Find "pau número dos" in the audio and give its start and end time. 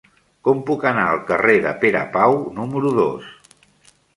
2.17-3.29